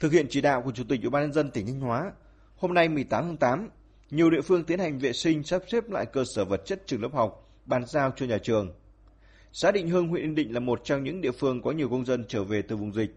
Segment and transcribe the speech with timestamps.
[0.00, 2.12] Thực hiện chỉ đạo của Chủ tịch Ủy ban nhân dân tỉnh Thanh Hóa,
[2.56, 3.70] hôm nay 18 tháng 8,
[4.10, 7.02] nhiều địa phương tiến hành vệ sinh sắp xếp lại cơ sở vật chất trường
[7.02, 8.74] lớp học, bàn giao cho nhà trường.
[9.52, 12.04] Xã Định Hưng, huyện Yên Định là một trong những địa phương có nhiều công
[12.04, 13.14] dân trở về từ vùng dịch.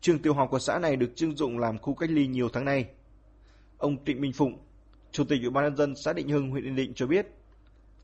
[0.00, 2.64] Trường tiểu học của xã này được trưng dụng làm khu cách ly nhiều tháng
[2.64, 2.86] nay.
[3.78, 4.58] Ông Trịnh Minh Phụng,
[5.12, 7.26] Chủ tịch Ủy ban nhân dân xã Định Hưng, huyện Yên Định cho biết,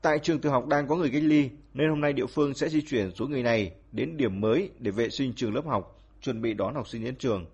[0.01, 2.69] tại trường tiểu học đang có người cách ly nên hôm nay địa phương sẽ
[2.69, 6.41] di chuyển số người này đến điểm mới để vệ sinh trường lớp học, chuẩn
[6.41, 7.45] bị đón học sinh đến trường.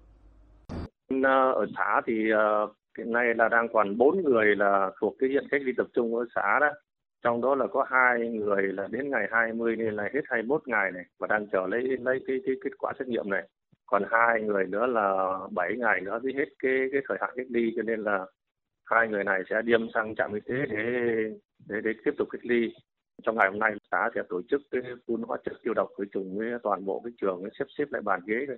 [1.10, 5.30] Ờ, ở xã thì ờ, hiện nay là đang còn bốn người là thuộc cái
[5.30, 6.70] diện cách ly tập trung ở xã đó.
[7.24, 10.92] Trong đó là có hai người là đến ngày 20 nên là hết 21 ngày
[10.92, 13.48] này và đang chờ lấy lấy cái, cái kết quả xét nghiệm này.
[13.86, 17.48] Còn hai người nữa là 7 ngày nữa mới hết cái cái thời hạn cách
[17.50, 18.26] ly cho nên là
[18.86, 20.78] hai người này sẽ điêm sang trạm y tế để
[21.70, 22.74] để để tiếp tục cách ly
[23.24, 26.06] trong ngày hôm nay xã sẽ tổ chức cái phun hóa chất tiêu độc khử
[26.06, 28.58] trùng với toàn bộ cái trường xếp xếp lại bàn ghế đây.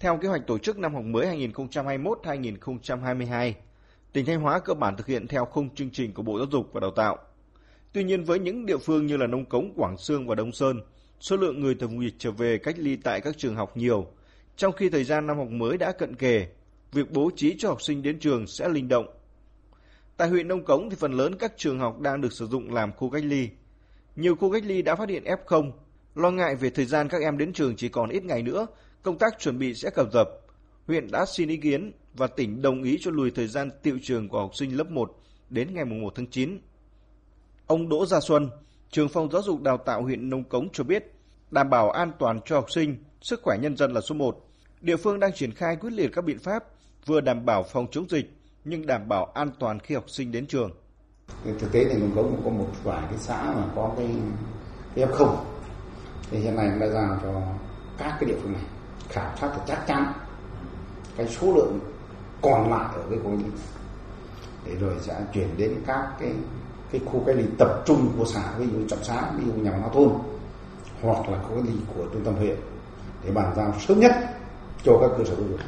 [0.00, 3.52] Theo kế hoạch tổ chức năm học mới 2021-2022,
[4.12, 6.70] tỉnh Thanh Hóa cơ bản thực hiện theo khung chương trình của Bộ Giáo dục
[6.72, 7.18] và Đào tạo.
[7.92, 10.80] Tuy nhiên với những địa phương như là Nông Cống, Quảng Sương và Đông Sơn,
[11.20, 14.06] số lượng người từ vùng dịch trở về cách ly tại các trường học nhiều,
[14.56, 16.46] trong khi thời gian năm học mới đã cận kề,
[16.92, 19.06] việc bố trí cho học sinh đến trường sẽ linh động.
[20.16, 22.92] Tại huyện Nông Cống thì phần lớn các trường học đang được sử dụng làm
[22.92, 23.48] khu cách ly.
[24.16, 25.70] Nhiều khu cách ly đã phát hiện F0,
[26.14, 28.66] lo ngại về thời gian các em đến trường chỉ còn ít ngày nữa,
[29.02, 30.28] công tác chuẩn bị sẽ cập dập.
[30.86, 34.28] Huyện đã xin ý kiến và tỉnh đồng ý cho lùi thời gian tiệu trường
[34.28, 35.16] của học sinh lớp 1
[35.50, 36.58] đến ngày 1 tháng 9.
[37.66, 38.50] Ông Đỗ Gia Xuân,
[38.90, 41.12] trường phòng giáo dục đào tạo huyện Nông Cống cho biết,
[41.50, 44.48] đảm bảo an toàn cho học sinh, sức khỏe nhân dân là số 1.
[44.80, 46.64] Địa phương đang triển khai quyết liệt các biện pháp
[47.06, 48.30] vừa đảm bảo phòng chống dịch
[48.64, 50.70] nhưng đảm bảo an toàn khi học sinh đến trường.
[51.44, 54.08] Thực tế thì Nông Cống cũng có một vài cái xã mà có cái,
[54.94, 55.36] cái F0
[56.30, 57.42] thì hiện nay đã giao cho
[57.98, 58.62] các cái địa phương này
[59.08, 60.12] khảo sát thì chắc chắn
[61.16, 61.78] cái số lượng
[62.42, 63.60] còn lại ở cái khu cách
[64.64, 66.32] để rồi sẽ chuyển đến các cái
[66.92, 69.70] cái khu cách ly tập trung của xã, ví dụ trọng xã ví dụ nhà
[69.70, 70.12] văn hóa thôn,
[71.02, 72.56] hoặc là khu cách ly của trung tâm huyện,
[73.24, 74.12] để bàn giao sớm nhất
[74.84, 75.60] cho các cơ sở giáo dục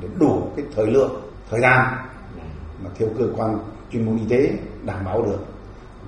[0.00, 1.96] để đủ cái thời lượng, thời gian
[2.84, 3.58] mà theo cơ quan
[3.92, 5.38] chuyên môn y tế đảm bảo được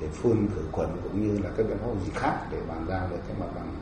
[0.00, 3.08] để phun khử khuẩn cũng như là các biện pháp gì khác để bàn giao
[3.10, 3.75] được cái mặt bằng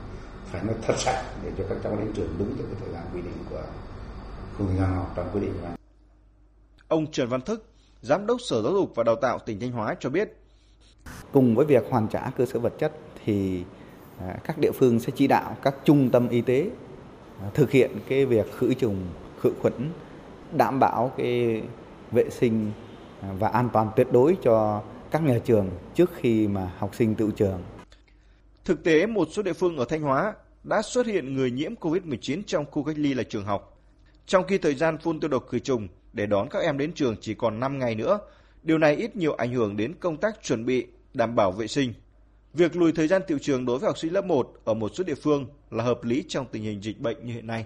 [0.55, 3.03] phải nó thật sạch để cho các cháu đến trường đúng theo cái thời gian
[3.15, 3.63] quy định của
[4.59, 5.73] khung gian học trong quy định này.
[6.89, 7.65] Ông Trần Văn Thức,
[8.03, 10.37] Giám đốc Sở Giáo dục và Đào tạo tỉnh Thanh Hóa cho biết.
[11.33, 12.93] Cùng với việc hoàn trả cơ sở vật chất
[13.25, 13.65] thì
[14.21, 16.71] à, các địa phương sẽ chỉ đạo các trung tâm y tế
[17.41, 19.07] à, thực hiện cái việc khử trùng,
[19.41, 19.91] khử khuẩn,
[20.57, 21.63] đảm bảo cái
[22.13, 22.71] vệ sinh
[23.21, 27.15] à, và an toàn tuyệt đối cho các nhà trường trước khi mà học sinh
[27.15, 27.63] tự trường.
[28.65, 32.43] Thực tế, một số địa phương ở Thanh Hóa đã xuất hiện người nhiễm COVID-19
[32.47, 33.81] trong khu cách ly là trường học.
[34.27, 37.17] Trong khi thời gian phun tiêu độc khử trùng để đón các em đến trường
[37.21, 38.19] chỉ còn 5 ngày nữa,
[38.63, 41.95] điều này ít nhiều ảnh hưởng đến công tác chuẩn bị, đảm bảo vệ sinh.
[42.55, 45.05] Việc lùi thời gian tiệu trường đối với học sinh lớp 1 ở một số
[45.05, 47.65] địa phương là hợp lý trong tình hình dịch bệnh như hiện nay.